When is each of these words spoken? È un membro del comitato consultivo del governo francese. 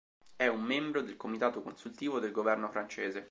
È 0.35 0.47
un 0.47 0.63
membro 0.63 1.03
del 1.03 1.15
comitato 1.15 1.61
consultivo 1.61 2.17
del 2.19 2.31
governo 2.31 2.71
francese. 2.71 3.19